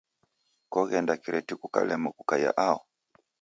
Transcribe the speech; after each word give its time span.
Koghenda 0.71 1.13
kireti 1.23 1.53
kukalemwa 1.61 2.09
kukaia 2.17 2.51
aho? 2.67 2.79